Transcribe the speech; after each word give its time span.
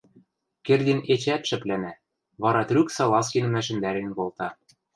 Кердин 0.65 0.99
эчеӓт 1.13 1.43
шӹплӓнӓ, 1.49 1.93
вара 2.41 2.61
трӱк 2.69 2.87
Салазкинӹм 2.95 3.53
ӓшӹндӓрен 3.61 4.09
колта: 4.17 4.47